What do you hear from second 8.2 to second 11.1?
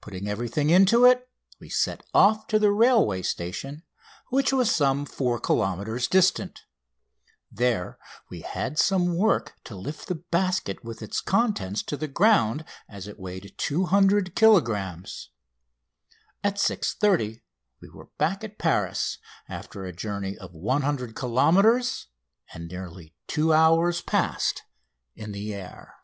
we had some work to lift the basket with